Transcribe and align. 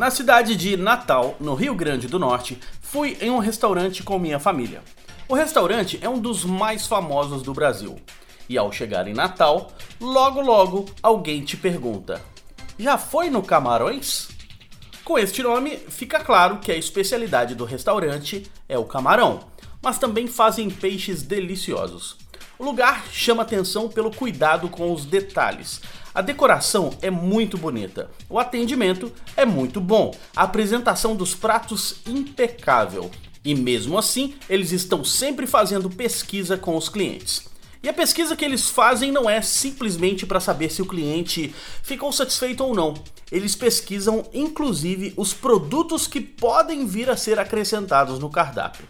Na 0.00 0.10
cidade 0.10 0.56
de 0.56 0.78
Natal, 0.78 1.36
no 1.38 1.52
Rio 1.52 1.74
Grande 1.74 2.08
do 2.08 2.18
Norte, 2.18 2.58
fui 2.80 3.18
em 3.20 3.28
um 3.28 3.36
restaurante 3.36 4.02
com 4.02 4.18
minha 4.18 4.38
família. 4.38 4.80
O 5.28 5.34
restaurante 5.34 5.98
é 6.00 6.08
um 6.08 6.18
dos 6.18 6.42
mais 6.42 6.86
famosos 6.86 7.42
do 7.42 7.52
Brasil. 7.52 8.00
E 8.48 8.56
ao 8.56 8.72
chegar 8.72 9.06
em 9.06 9.12
Natal, 9.12 9.70
logo 10.00 10.40
logo 10.40 10.86
alguém 11.02 11.44
te 11.44 11.54
pergunta: 11.54 12.18
Já 12.78 12.96
foi 12.96 13.28
no 13.28 13.42
Camarões? 13.42 14.30
Com 15.04 15.18
este 15.18 15.42
nome, 15.42 15.76
fica 15.76 16.18
claro 16.18 16.60
que 16.60 16.72
a 16.72 16.78
especialidade 16.78 17.54
do 17.54 17.66
restaurante 17.66 18.50
é 18.66 18.78
o 18.78 18.86
camarão, 18.86 19.40
mas 19.82 19.98
também 19.98 20.26
fazem 20.26 20.70
peixes 20.70 21.22
deliciosos. 21.22 22.16
O 22.60 22.62
lugar 22.62 23.06
chama 23.10 23.42
atenção 23.42 23.88
pelo 23.88 24.14
cuidado 24.14 24.68
com 24.68 24.92
os 24.92 25.06
detalhes. 25.06 25.80
A 26.14 26.20
decoração 26.20 26.90
é 27.00 27.08
muito 27.08 27.56
bonita, 27.56 28.10
o 28.28 28.38
atendimento 28.38 29.10
é 29.34 29.46
muito 29.46 29.80
bom, 29.80 30.14
a 30.36 30.42
apresentação 30.42 31.16
dos 31.16 31.34
pratos 31.34 32.02
impecável. 32.06 33.10
E 33.42 33.54
mesmo 33.54 33.96
assim, 33.96 34.34
eles 34.46 34.72
estão 34.72 35.02
sempre 35.02 35.46
fazendo 35.46 35.88
pesquisa 35.88 36.58
com 36.58 36.76
os 36.76 36.90
clientes. 36.90 37.48
E 37.82 37.88
a 37.88 37.94
pesquisa 37.94 38.36
que 38.36 38.44
eles 38.44 38.68
fazem 38.68 39.10
não 39.10 39.28
é 39.28 39.40
simplesmente 39.40 40.26
para 40.26 40.38
saber 40.38 40.70
se 40.70 40.82
o 40.82 40.86
cliente 40.86 41.54
ficou 41.82 42.12
satisfeito 42.12 42.62
ou 42.62 42.74
não. 42.74 42.92
Eles 43.32 43.56
pesquisam 43.56 44.22
inclusive 44.34 45.14
os 45.16 45.32
produtos 45.32 46.06
que 46.06 46.20
podem 46.20 46.84
vir 46.86 47.08
a 47.08 47.16
ser 47.16 47.38
acrescentados 47.38 48.18
no 48.18 48.28
cardápio. 48.28 48.84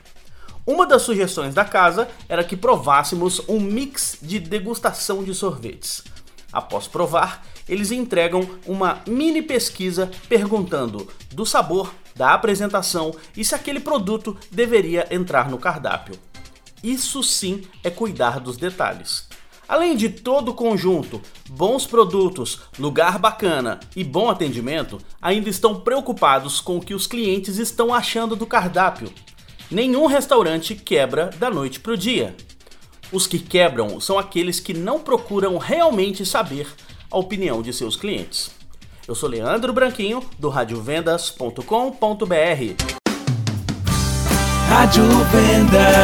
Uma 0.70 0.87
das 0.87 1.02
sugestões 1.02 1.52
da 1.52 1.65
casa 1.65 2.09
era 2.29 2.45
que 2.45 2.56
provássemos 2.56 3.42
um 3.48 3.59
mix 3.59 4.16
de 4.23 4.38
degustação 4.38 5.24
de 5.24 5.34
sorvetes. 5.34 6.05
Após 6.53 6.86
provar, 6.86 7.45
eles 7.69 7.91
entregam 7.91 8.48
uma 8.64 9.03
mini 9.05 9.42
pesquisa 9.42 10.08
perguntando 10.28 11.08
do 11.33 11.45
sabor, 11.45 11.92
da 12.14 12.34
apresentação 12.34 13.12
e 13.36 13.45
se 13.45 13.53
aquele 13.53 13.80
produto 13.80 14.36
deveria 14.48 15.08
entrar 15.12 15.50
no 15.50 15.58
cardápio. 15.58 16.14
Isso 16.84 17.20
sim 17.25 17.64
é 17.83 17.91
cuidar 17.91 18.39
dos 18.39 18.56
detalhes. 18.56 19.28
Além 19.69 19.97
de 19.97 20.08
todo 20.08 20.50
o 20.50 20.55
conjunto, 20.55 21.20
bons 21.48 21.84
produtos, 21.84 22.61
lugar 22.78 23.19
bacana 23.19 23.80
e 23.97 24.05
bom 24.05 24.30
atendimento, 24.30 24.98
ainda 25.20 25.48
estão 25.48 25.80
preocupados 25.80 26.61
com 26.61 26.77
o 26.77 26.80
que 26.80 26.95
os 26.95 27.08
clientes 27.08 27.56
estão 27.56 27.92
achando 27.92 28.36
do 28.36 28.47
cardápio. 28.47 29.12
Nenhum 29.71 30.07
restaurante 30.07 30.75
quebra 30.75 31.31
da 31.39 31.49
noite 31.49 31.79
para 31.79 31.93
o 31.93 31.97
dia. 31.97 32.35
Os 33.13 33.29
que 33.29 33.39
quebram 33.39 34.01
são 34.01 34.19
aqueles 34.19 34.59
que 34.59 34.75
não 34.75 34.99
procuram 34.99 35.59
realmente 35.59 36.27
saber 36.27 36.67
a 37.09 37.17
opinião 37.17 37.63
de 37.63 37.73
seus 37.73 37.95
clientes. 37.95 38.51
Eu 39.07 39.15
sou 39.15 39.29
Leandro 39.29 39.73
Branquinho, 39.73 40.23
do 40.39 40.48
radiovendas.com.br. 40.48 41.65
Rádio 44.69 45.05
Vendas. 45.33 46.00